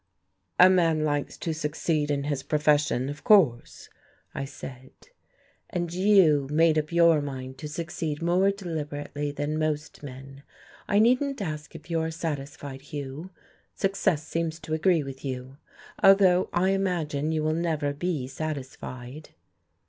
[0.57, 3.87] "A man likes to succeed in his profession, of course,"
[4.33, 4.89] I said.
[5.69, 10.41] "And you made up your mind to succeed more deliberately than most men.
[10.87, 13.29] I needn't ask you if you are satisfied, Hugh.
[13.75, 15.57] Success seems to agree with you,
[16.01, 19.29] although I imagine you will never be satisfied."